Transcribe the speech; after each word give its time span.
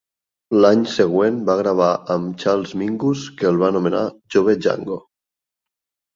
L'any 0.63 0.79
següent 0.93 1.37
va 1.49 1.55
gravar 1.59 1.89
amb 2.15 2.39
Charles 2.45 2.73
Mingus, 2.83 3.27
que 3.43 3.49
el 3.51 3.61
va 3.61 3.69
anomenar 3.75 4.03
"Jove 4.37 4.59
Django". 4.65 4.99